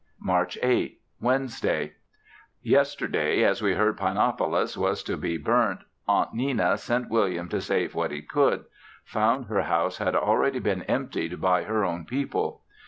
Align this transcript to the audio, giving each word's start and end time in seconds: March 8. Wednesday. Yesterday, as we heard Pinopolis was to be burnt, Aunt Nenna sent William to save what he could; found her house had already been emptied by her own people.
March 0.19 0.57
8. 0.63 0.97
Wednesday. 1.19 1.93
Yesterday, 2.63 3.43
as 3.43 3.61
we 3.61 3.73
heard 3.75 3.97
Pinopolis 3.99 4.75
was 4.75 5.03
to 5.03 5.15
be 5.15 5.37
burnt, 5.37 5.81
Aunt 6.07 6.33
Nenna 6.33 6.79
sent 6.79 7.07
William 7.11 7.47
to 7.49 7.61
save 7.61 7.93
what 7.93 8.09
he 8.09 8.23
could; 8.23 8.65
found 9.05 9.45
her 9.45 9.61
house 9.61 9.99
had 9.99 10.15
already 10.15 10.57
been 10.57 10.81
emptied 10.81 11.39
by 11.39 11.65
her 11.65 11.85
own 11.85 12.05
people. 12.05 12.63